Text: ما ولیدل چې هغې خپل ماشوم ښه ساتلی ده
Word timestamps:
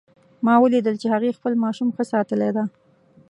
ما 0.45 0.53
ولیدل 0.63 0.95
چې 1.01 1.07
هغې 1.13 1.35
خپل 1.37 1.53
ماشوم 1.63 1.89
ښه 1.95 2.03
ساتلی 2.11 2.49
ده 2.55 2.63